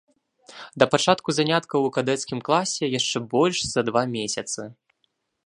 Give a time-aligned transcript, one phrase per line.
[0.83, 4.61] Да пачатку заняткаў ў кадэцкім класе яшчэ больш за два месяцы.